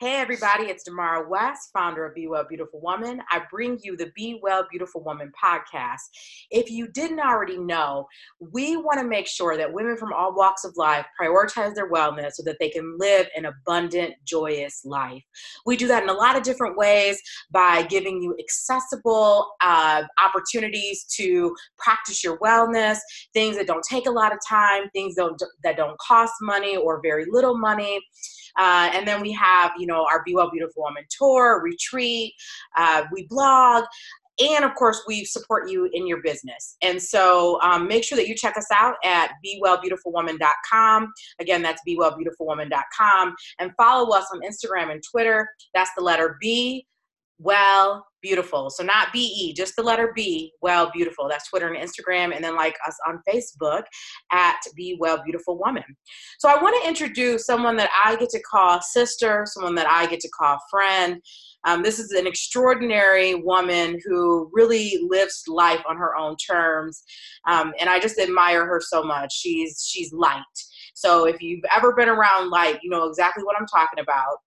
[0.00, 3.22] Hey, everybody, it's Damara West, founder of Be Well Beautiful Woman.
[3.30, 6.00] I bring you the Be Well Beautiful Woman podcast.
[6.50, 8.08] If you didn't already know,
[8.40, 12.32] we want to make sure that women from all walks of life prioritize their wellness
[12.32, 15.22] so that they can live an abundant, joyous life.
[15.64, 17.22] We do that in a lot of different ways
[17.52, 22.98] by giving you accessible uh, opportunities to practice your wellness,
[23.32, 26.76] things that don't take a lot of time, things that don't, that don't cost money
[26.76, 28.00] or very little money.
[28.56, 32.34] Uh, and then we have, you know, our Be Well Beautiful Woman tour, retreat,
[32.76, 33.84] uh, we blog.
[34.40, 36.76] And of course, we support you in your business.
[36.82, 41.12] And so um, make sure that you check us out at bewellbeautifulwoman.com.
[41.40, 43.34] Again, that's bewellbeautifulwoman.com.
[43.60, 45.48] And follow us on Instagram and Twitter.
[45.72, 46.84] That's the letter B
[47.38, 48.70] well beautiful.
[48.70, 51.28] So not be just the letter b well beautiful.
[51.28, 53.82] That's twitter and instagram and then like us on facebook
[54.32, 55.84] at be well beautiful woman.
[56.38, 60.06] So i want to introduce someone that i get to call sister someone that i
[60.06, 61.20] get to call friend.
[61.66, 67.02] Um, this is an extraordinary woman who really lives life on her own terms
[67.46, 69.34] um, and i just admire her so much.
[69.34, 70.42] She's she's light.
[70.94, 74.38] So if you've ever been around light you know exactly what i'm talking about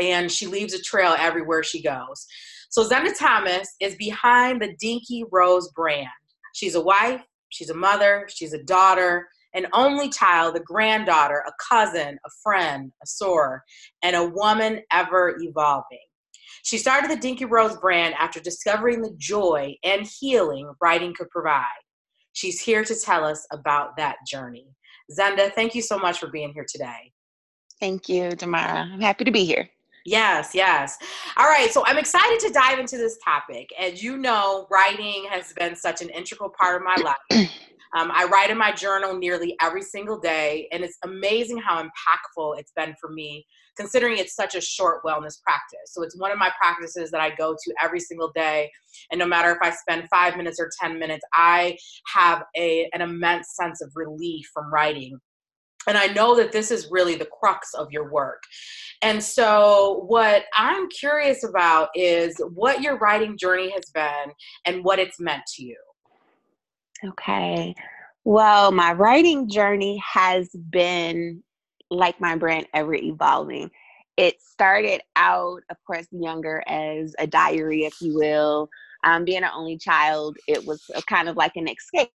[0.00, 2.26] and she leaves a trail everywhere she goes.
[2.70, 6.08] So Zenda Thomas is behind the Dinky Rose brand.
[6.54, 11.52] She's a wife, she's a mother, she's a daughter, an only child, a granddaughter, a
[11.70, 13.60] cousin, a friend, a soror,
[14.02, 15.98] and a woman ever evolving.
[16.62, 21.64] She started the Dinky Rose brand after discovering the joy and healing writing could provide.
[22.32, 24.66] She's here to tell us about that journey.
[25.16, 27.12] Zenda, thank you so much for being here today.
[27.80, 28.92] Thank you, Damara.
[28.92, 29.70] I'm happy to be here.
[30.06, 30.96] Yes, yes.
[31.36, 33.68] All right, so I'm excited to dive into this topic.
[33.78, 37.50] As you know, writing has been such an integral part of my life.
[37.96, 42.58] Um, I write in my journal nearly every single day, and it's amazing how impactful
[42.58, 45.92] it's been for me, considering it's such a short wellness practice.
[45.92, 48.70] So it's one of my practices that I go to every single day,
[49.10, 51.78] and no matter if I spend five minutes or 10 minutes, I
[52.12, 55.18] have a, an immense sense of relief from writing
[55.86, 58.42] and I know that this is really the crux of your work.
[59.02, 64.32] And so, what I'm curious about is what your writing journey has been
[64.64, 65.76] and what it's meant to you.
[67.04, 67.74] Okay.
[68.24, 71.42] Well, my writing journey has been
[71.90, 73.70] like my brand ever evolving.
[74.16, 78.68] It started out, of course, younger as a diary, if you will.
[79.04, 82.10] Um, being an only child, it was kind of like an escape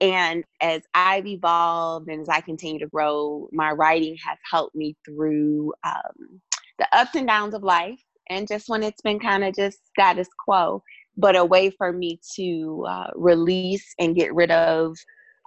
[0.00, 4.96] and as I've evolved and as I continue to grow, my writing has helped me
[5.04, 6.40] through um,
[6.78, 8.00] the ups and downs of life
[8.30, 10.82] and just when it's been kind of just status quo,
[11.16, 14.96] but a way for me to uh, release and get rid of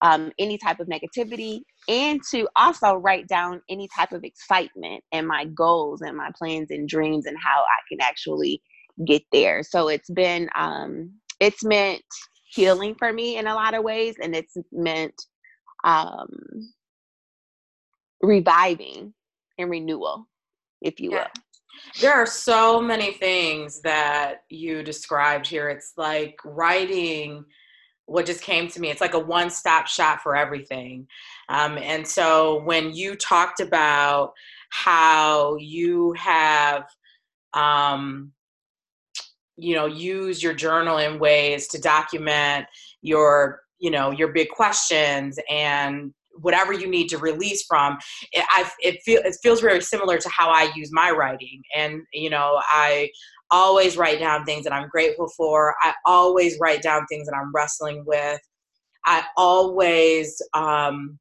[0.04, 5.28] um, any type of negativity and to also write down any type of excitement and
[5.28, 8.62] my goals and my plans and dreams and how I can actually
[9.08, 9.64] get there.
[9.64, 12.04] So it's been, um, it's meant
[12.54, 15.26] healing for me in a lot of ways and it's meant
[15.84, 16.30] um
[18.22, 19.14] reviving
[19.58, 20.28] and renewal
[20.82, 21.26] if you will.
[22.02, 25.70] There are so many things that you described here.
[25.70, 27.46] It's like writing
[28.06, 28.90] what just came to me.
[28.90, 31.08] It's like a one-stop shop for everything.
[31.50, 34.34] Um, and so when you talked about
[34.70, 36.86] how you have
[37.54, 38.32] um,
[39.58, 42.66] you know use your journal in ways to document
[43.02, 47.98] your you know your big questions and whatever you need to release from
[48.32, 51.62] it, I, it, it feels very similar to how i use my writing.
[51.76, 53.10] And you know i
[53.52, 55.76] always write down things that i'm grateful for.
[55.84, 58.40] I always write down things that i'm wrestling with.
[59.06, 61.20] I always um,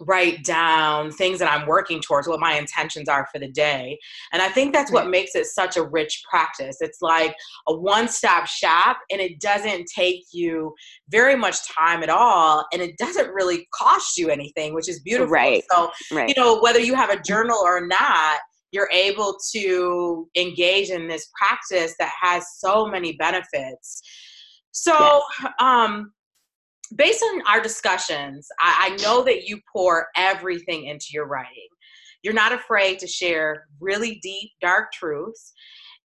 [0.00, 3.98] write down things that I'm working towards, what my intentions are for the day.
[4.32, 6.78] And I think that's what makes it such a rich practice.
[6.80, 7.34] It's like
[7.68, 10.74] a one stop shop, and it doesn't take you
[11.08, 15.30] very much time at all, and it doesn't really cost you anything, which is beautiful.
[15.30, 15.62] Right.
[15.70, 16.28] So, right.
[16.28, 18.38] you know, whether you have a journal or not,
[18.72, 24.02] you're able to engage in this practice that has so many benefits.
[24.72, 25.52] So, yes.
[25.58, 26.12] um,
[26.96, 31.68] based on our discussions, I, I know that you pour everything into your writing.
[32.22, 35.52] You're not afraid to share really deep, dark truths.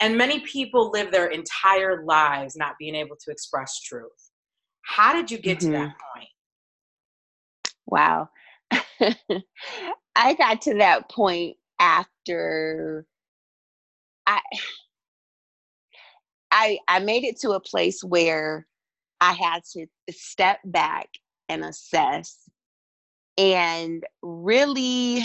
[0.01, 4.11] And many people live their entire lives not being able to express truth.
[4.83, 5.73] How did you get mm-hmm.
[5.73, 6.19] to that mm-hmm.
[6.19, 6.29] point?
[7.87, 8.29] Wow.
[10.17, 13.07] I got to that point after
[14.27, 14.41] I
[16.51, 18.67] I I made it to a place where
[19.25, 21.09] I had to step back
[21.49, 22.39] and assess
[23.39, 25.21] and really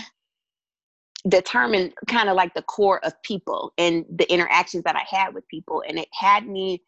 [1.27, 5.45] determine kind of like the core of people and the interactions that I had with
[5.49, 5.83] people.
[5.85, 6.81] And it had me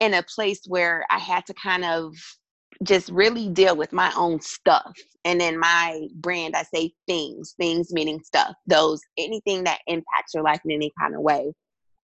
[0.00, 2.14] in a place where I had to kind of
[2.82, 4.92] just really deal with my own stuff.
[5.24, 10.42] And then my brand, I say things, things meaning stuff, those anything that impacts your
[10.42, 11.54] life in any kind of way.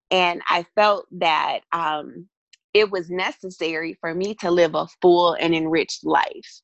[0.09, 2.27] And I felt that um,
[2.73, 6.61] it was necessary for me to live a full and enriched life.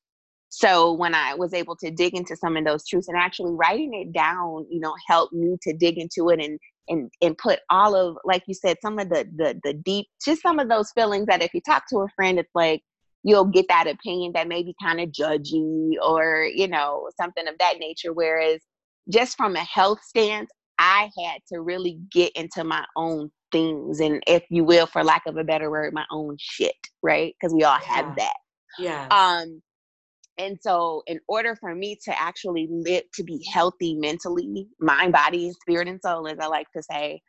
[0.50, 3.94] So when I was able to dig into some of those truths and actually writing
[3.94, 6.60] it down, you know, helped me to dig into it and
[6.90, 10.42] and and put all of like you said some of the the the deep just
[10.42, 12.82] some of those feelings that if you talk to a friend it's like
[13.24, 17.56] you'll get that opinion that may be kind of judgy or you know something of
[17.60, 18.60] that nature whereas
[19.10, 24.22] just from a health stance i had to really get into my own things and
[24.28, 27.36] if you will for lack of a better word my own shit right?
[27.40, 27.96] Because we all yeah.
[27.96, 28.34] have that.
[28.78, 29.62] Yeah um
[30.38, 35.52] and so in order for me to actually live to be healthy mentally mind body
[35.62, 37.20] spirit and soul as i like to say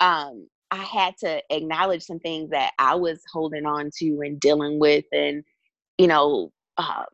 [0.00, 4.80] um i had to acknowledge some things that i was holding on to and dealing
[4.80, 5.44] with and
[5.98, 7.04] you know um,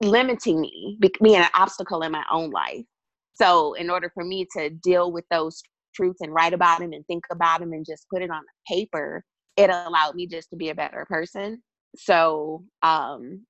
[0.00, 2.84] limiting me being an obstacle in my own life.
[3.34, 5.62] So in order for me to deal with those
[5.96, 9.24] truths and write about them and think about them and just put it on paper
[9.56, 11.62] it allowed me just to be a better person
[11.96, 13.40] so um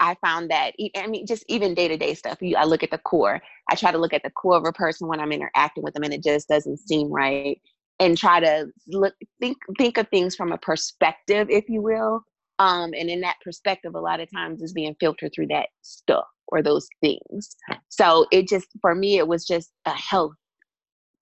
[0.00, 2.38] I found that I mean just even day to day stuff.
[2.56, 3.40] I look at the core.
[3.68, 6.04] I try to look at the core of a person when I'm interacting with them,
[6.04, 7.60] and it just doesn't seem right.
[8.00, 12.22] And try to look think think of things from a perspective, if you will.
[12.60, 16.26] Um, and in that perspective, a lot of times is being filtered through that stuff
[16.48, 17.56] or those things.
[17.88, 20.34] So it just for me, it was just a health.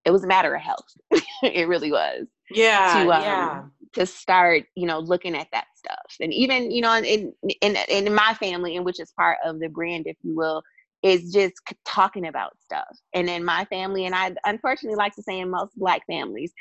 [0.06, 0.87] It was a matter of health.
[1.43, 2.26] it really was.
[2.50, 3.05] Yeah.
[3.05, 3.62] To, um, yeah
[3.97, 7.32] to start you know looking at that stuff and even you know in
[7.62, 10.62] in in my family in which is part of the brand if you will
[11.03, 11.55] is just
[11.87, 15.73] talking about stuff and in my family and i unfortunately like to say in most
[15.79, 16.53] black families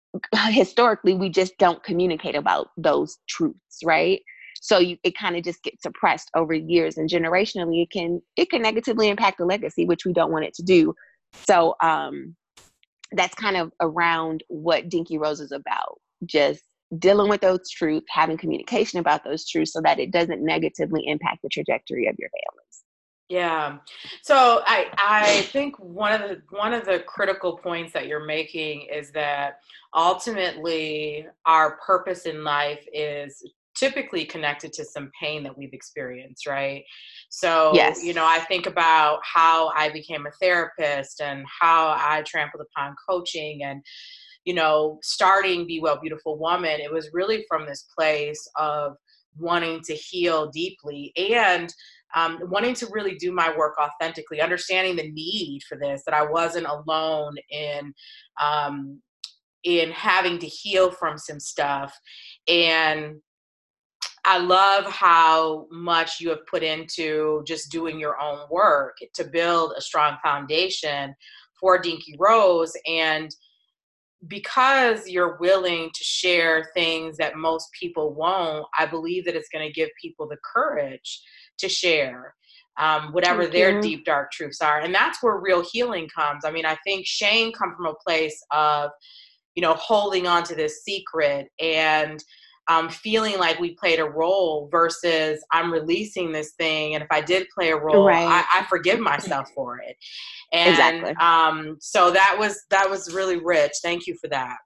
[0.50, 4.20] historically we just don't communicate about those truths right
[4.60, 8.50] so you, it kind of just gets suppressed over years and generationally it can it
[8.50, 10.94] can negatively impact the legacy which we don't want it to do
[11.46, 12.36] so um
[13.12, 16.62] that's kind of around what dinky rose is about just
[16.98, 21.40] dealing with those truths, having communication about those truths so that it doesn't negatively impact
[21.42, 22.82] the trajectory of your families.
[23.28, 23.78] Yeah.
[24.22, 28.88] So I I think one of the one of the critical points that you're making
[28.92, 29.60] is that
[29.94, 33.42] ultimately our purpose in life is
[33.74, 36.84] typically connected to some pain that we've experienced, right?
[37.30, 38.04] So, yes.
[38.04, 42.94] you know, I think about how I became a therapist and how I trampled upon
[43.08, 43.82] coaching and
[44.44, 48.96] you know, starting Be Well Beautiful Woman, it was really from this place of
[49.38, 51.72] wanting to heal deeply and
[52.14, 56.24] um, wanting to really do my work authentically, understanding the need for this, that I
[56.24, 57.94] wasn't alone in
[58.40, 59.00] um,
[59.64, 61.96] in having to heal from some stuff.
[62.48, 63.20] And
[64.24, 69.74] I love how much you have put into just doing your own work to build
[69.76, 71.14] a strong foundation
[71.58, 72.72] for Dinky Rose.
[72.86, 73.34] And
[74.28, 79.66] because you're willing to share things that most people won't, I believe that it's going
[79.66, 81.20] to give people the courage
[81.58, 82.34] to share
[82.78, 83.82] um, whatever Thank their you.
[83.82, 84.80] deep, dark truths are.
[84.80, 86.44] And that's where real healing comes.
[86.44, 88.90] I mean, I think shame comes from a place of,
[89.54, 92.22] you know, holding on to this secret and
[92.68, 96.94] um, feeling like we played a role versus I'm releasing this thing.
[96.94, 98.46] And if I did play a role, right.
[98.52, 99.96] I, I, forgive myself for it.
[100.52, 101.14] And exactly.
[101.20, 103.72] um, so that was that was really rich.
[103.82, 104.56] Thank you for that.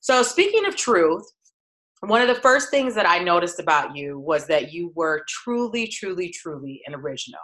[0.00, 1.24] So speaking of truth,
[2.00, 5.86] one of the first things that I noticed about you was that you were truly,
[5.86, 7.40] truly, truly an original.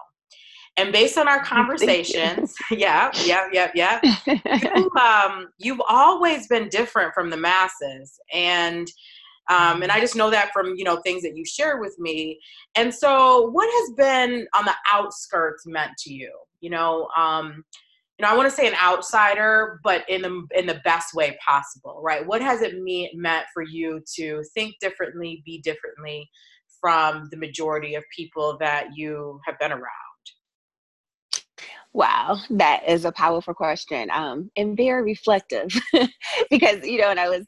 [0.79, 7.13] And based on our conversations, yeah, yeah, yeah, yeah, you, um, you've always been different
[7.15, 8.19] from the masses.
[8.33, 8.89] And
[9.49, 12.39] um, and I just know that from you know things that you shared with me.
[12.75, 16.33] And so, what has been on the outskirts meant to you?
[16.61, 17.65] You know, um,
[18.19, 21.37] you know, I want to say an outsider, but in the in the best way
[21.47, 22.27] possible, right?
[22.27, 26.29] What has it mean, meant for you to think differently, be differently
[26.81, 29.83] from the majority of people that you have been around?
[31.97, 35.71] Wow, that is a powerful question um, and very reflective
[36.51, 37.47] because, you know, and I was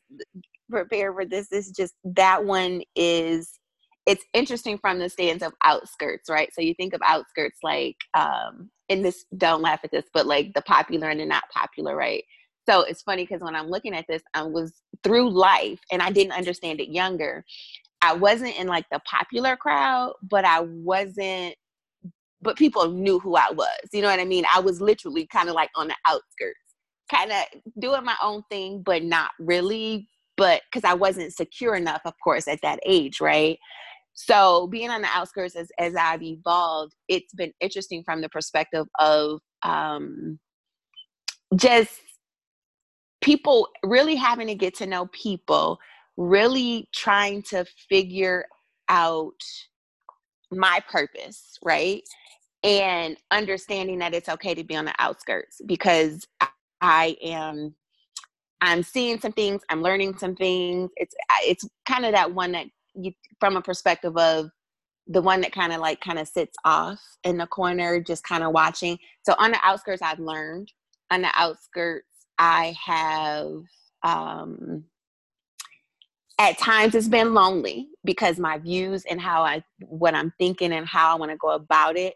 [0.70, 3.58] prepare for this is just that one is
[4.06, 6.48] it's interesting from the stance of outskirts, right?
[6.54, 10.54] So you think of outskirts like um in this don't laugh at this, but like
[10.54, 12.24] the popular and the not popular, right?
[12.68, 14.72] So it's funny because when I'm looking at this, I was
[15.02, 17.44] through life and I didn't understand it younger.
[18.02, 21.54] I wasn't in like the popular crowd, but I wasn't
[22.40, 23.78] but people knew who I was.
[23.92, 24.44] You know what I mean?
[24.52, 26.60] I was literally kind of like on the outskirts,
[27.10, 27.44] kind of
[27.80, 30.08] doing my own thing, but not really.
[30.38, 33.58] But because I wasn't secure enough, of course, at that age, right?
[34.14, 38.86] So being on the outskirts as, as I've evolved, it's been interesting from the perspective
[38.98, 40.38] of um,
[41.54, 42.00] just
[43.20, 45.78] people really having to get to know people,
[46.16, 48.44] really trying to figure
[48.88, 49.40] out
[50.50, 52.02] my purpose, right?
[52.64, 56.26] And understanding that it's okay to be on the outskirts because
[56.80, 57.74] I am
[58.60, 60.90] I'm seeing some things, I'm learning some things.
[60.96, 64.50] It's it's kind of that one that you from a perspective of
[65.06, 68.44] the one that kind of like kind of sits off in the corner just kind
[68.44, 68.98] of watching.
[69.24, 70.70] So on the outskirts I've learned.
[71.10, 72.06] On the outskirts
[72.38, 73.62] I have
[74.02, 74.84] um
[76.38, 80.86] at times it's been lonely because my views and how I what I'm thinking and
[80.86, 82.14] how I want to go about it.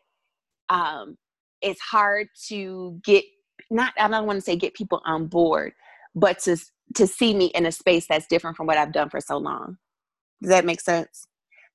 [0.68, 1.16] Um,
[1.60, 3.24] it's hard to get
[3.70, 5.72] not I don't want to say get people on board,
[6.14, 6.56] but to
[6.96, 9.78] to see me in a space that's different from what I've done for so long.
[10.42, 11.26] Does that make sense?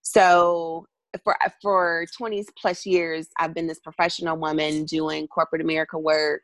[0.01, 0.85] So
[1.23, 6.41] for for 20 plus years, I've been this professional woman doing corporate America work,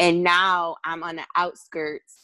[0.00, 2.16] and now I'm on the outskirts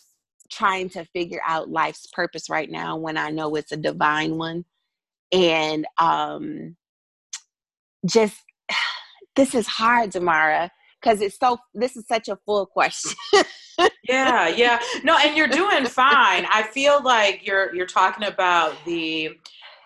[0.51, 4.65] trying to figure out life's purpose right now when I know it's a divine one.
[5.33, 6.77] And um
[8.07, 8.37] just
[9.37, 13.13] this is hard, Tamara, because it's so this is such a full question.
[14.09, 14.81] yeah, yeah.
[15.05, 16.47] No, and you're doing fine.
[16.51, 19.31] I feel like you're you're talking about the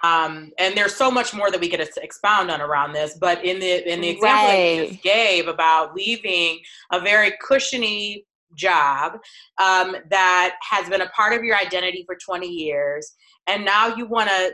[0.03, 3.59] um, and there's so much more that we could expound on around this, but in
[3.59, 4.77] the in the example right.
[4.77, 6.61] that you just gave about leaving
[6.93, 9.15] a very cushiony job
[9.59, 13.17] um, that has been a part of your identity for 20 years
[13.47, 14.53] and now you want to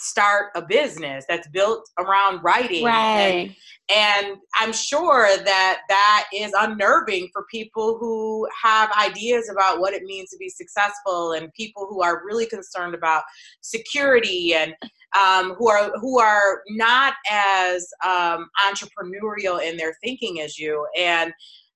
[0.00, 3.54] start a business that's built around writing right.
[3.90, 9.92] and, and i'm sure that that is unnerving for people who have ideas about what
[9.92, 13.22] it means to be successful and people who are really concerned about
[13.60, 14.74] security and
[15.20, 21.32] um, who are who are not as um, entrepreneurial in their thinking as you and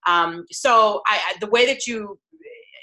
[0.07, 2.19] um, so I, the way that you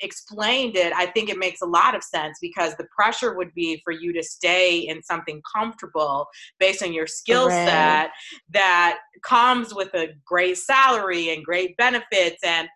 [0.01, 3.81] explained it, I think it makes a lot of sense because the pressure would be
[3.84, 6.27] for you to stay in something comfortable
[6.60, 7.67] based on your skill right.
[7.67, 8.12] set
[8.51, 12.67] that comes with a great salary and great benefits and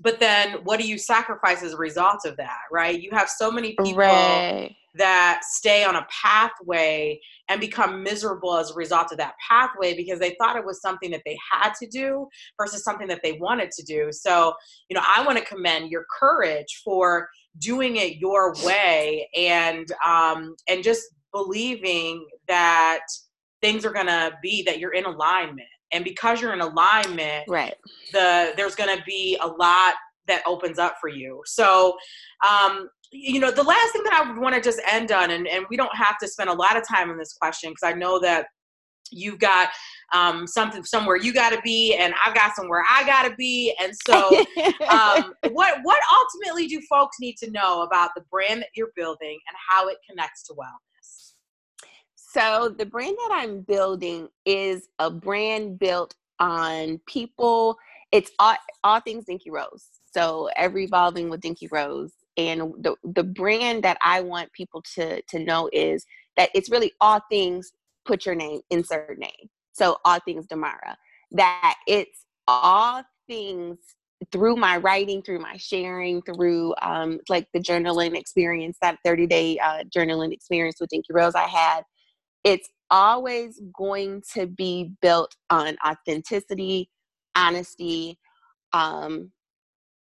[0.00, 3.50] but then what do you sacrifice as a result of that right you have so
[3.50, 9.18] many people right that stay on a pathway and become miserable as a result of
[9.18, 12.26] that pathway because they thought it was something that they had to do
[12.60, 14.08] versus something that they wanted to do.
[14.12, 14.54] So,
[14.88, 17.28] you know, I want to commend your courage for
[17.58, 21.02] doing it your way and um, and just
[21.32, 23.00] believing that
[23.60, 25.68] things are going to be that you're in alignment.
[25.90, 27.74] And because you're in alignment right.
[28.12, 29.94] the there's going to be a lot
[30.26, 31.42] that opens up for you.
[31.46, 31.96] So
[32.48, 35.46] um, you know, the last thing that I would want to just end on, and,
[35.46, 37.92] and we don't have to spend a lot of time on this question because I
[37.96, 38.46] know that
[39.10, 39.70] you've got
[40.12, 43.74] um, something somewhere you got to be, and I've got somewhere I got to be.
[43.82, 44.28] And so,
[44.90, 49.38] um, what what ultimately do folks need to know about the brand that you're building
[49.48, 51.32] and how it connects to wellness?
[52.14, 57.76] So, the brand that I'm building is a brand built on people.
[58.12, 59.86] It's all, all things Dinky Rose.
[60.12, 65.20] So, ever evolving with Dinky Rose and the the brand that I want people to
[65.20, 67.72] to know is that it's really all things
[68.06, 69.50] put your name insert name.
[69.72, 70.94] So all things Damara.
[71.32, 73.78] That it's all things
[74.32, 79.58] through my writing through my sharing through um, like the journaling experience that 30 day
[79.58, 81.82] uh, journaling experience with Dinky Rose I had.
[82.44, 86.88] It's always going to be built on authenticity
[87.36, 88.18] honesty
[88.72, 89.30] um,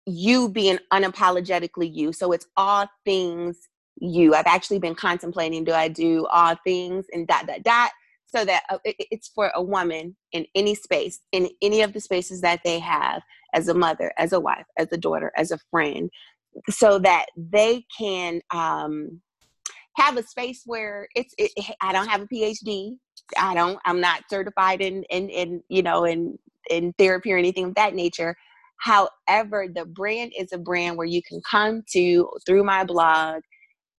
[0.07, 2.13] you being unapologetically you.
[2.13, 3.57] So it's all things
[4.01, 4.35] you.
[4.35, 7.91] I've actually been contemplating do I do all things and dot, dot, dot,
[8.27, 12.41] so that uh, it's for a woman in any space, in any of the spaces
[12.41, 13.23] that they have
[13.55, 16.11] as a mother, as a wife, as a daughter, as a friend,
[16.71, 19.21] so that they can um,
[19.97, 22.97] have a space where it's, it, I don't have a PhD.
[23.39, 26.39] I don't, I'm not certified in, in, in you know, in,
[26.71, 28.35] in therapy or anything of that nature
[28.83, 33.43] However, the brand is a brand where you can come to through my blog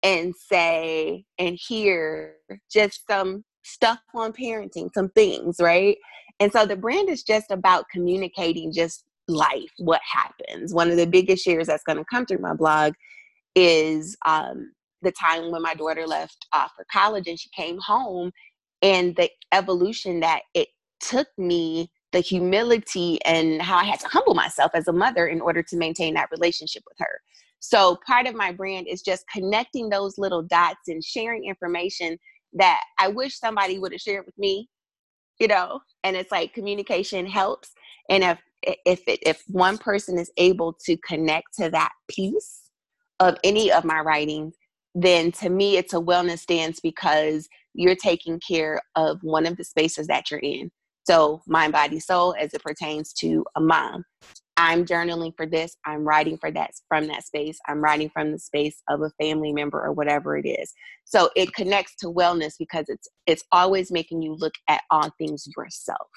[0.03, 2.35] and say and hear
[2.71, 5.97] just some stuff on parenting, some things, right?
[6.41, 10.73] And so the brand is just about communicating just life, what happens.
[10.73, 12.93] One of the biggest shares that's going to come through my blog
[13.55, 18.31] is um, the time when my daughter left uh, for college and she came home
[18.81, 20.67] and the evolution that it
[20.99, 25.41] took me the humility and how I had to humble myself as a mother in
[25.41, 27.19] order to maintain that relationship with her.
[27.59, 32.17] So part of my brand is just connecting those little dots and sharing information
[32.53, 34.69] that I wish somebody would have shared with me,
[35.39, 35.79] you know.
[36.03, 37.71] And it's like communication helps.
[38.09, 38.39] And if
[38.85, 42.61] if it, if one person is able to connect to that piece
[43.19, 44.55] of any of my writings,
[44.95, 49.63] then to me it's a wellness dance because you're taking care of one of the
[49.63, 50.71] spaces that you're in.
[51.05, 54.05] So, mind, body, soul, as it pertains to a mom.
[54.55, 55.75] I'm journaling for this.
[55.85, 57.57] I'm writing for that from that space.
[57.67, 60.71] I'm writing from the space of a family member or whatever it is.
[61.05, 65.47] So it connects to wellness because it's it's always making you look at all things
[65.57, 66.07] yourself.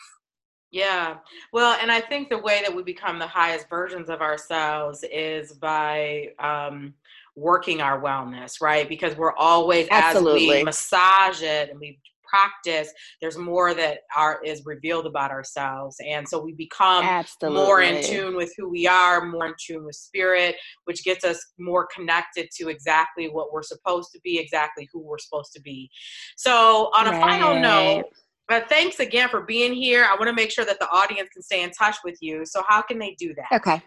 [0.70, 1.16] Yeah.
[1.52, 5.52] Well, and I think the way that we become the highest versions of ourselves is
[5.52, 6.92] by um,
[7.36, 8.88] working our wellness, right?
[8.88, 10.48] Because we're always Absolutely.
[10.48, 11.98] as we massage it and we
[12.28, 15.96] practice, there's more that are is revealed about ourselves.
[16.06, 17.62] And so we become Absolutely.
[17.62, 21.44] more in tune with who we are, more in tune with spirit, which gets us
[21.58, 25.90] more connected to exactly what we're supposed to be, exactly who we're supposed to be.
[26.36, 27.20] So on a right.
[27.20, 28.04] final note,
[28.48, 30.04] but thanks again for being here.
[30.04, 32.44] I want to make sure that the audience can stay in touch with you.
[32.46, 33.56] So how can they do that?
[33.56, 33.82] Okay.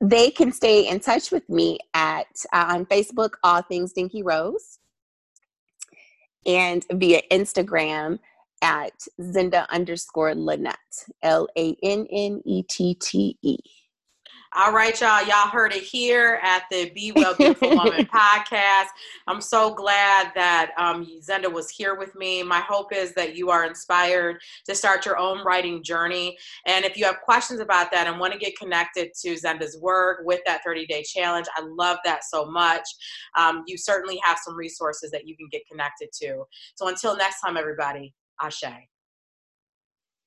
[0.00, 4.78] They can stay in touch with me at uh, on Facebook, All Things Dinky Rose
[6.48, 8.18] and via Instagram
[8.62, 13.58] at Zenda underscore Lannette, L A N N E T T E.
[14.56, 15.22] All right, y'all.
[15.26, 18.86] Y'all heard it here at the Be Well Beautiful Woman podcast.
[19.26, 22.42] I'm so glad that um, Zenda was here with me.
[22.42, 26.38] My hope is that you are inspired to start your own writing journey.
[26.66, 30.20] And if you have questions about that and want to get connected to Zenda's work
[30.24, 32.88] with that 30 day challenge, I love that so much.
[33.36, 36.44] Um, you certainly have some resources that you can get connected to.
[36.74, 38.64] So until next time, everybody, Ashe.